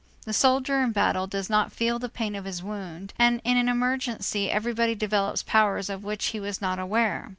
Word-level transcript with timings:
The 0.25 0.33
soldier 0.33 0.81
in 0.81 0.93
battle 0.93 1.27
does 1.27 1.47
not 1.47 1.71
feel 1.71 1.99
the 1.99 2.09
pain 2.09 2.33
of 2.33 2.43
his 2.45 2.63
wound, 2.63 3.13
and 3.19 3.39
in 3.43 3.55
an 3.57 3.69
emergency 3.69 4.49
everybody 4.49 4.95
develops 4.95 5.43
powers 5.43 5.91
of 5.91 6.03
which 6.03 6.25
he 6.29 6.39
was 6.39 6.59
not 6.59 6.79
aware. 6.79 7.29